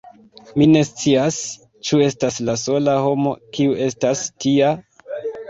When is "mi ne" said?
0.59-0.79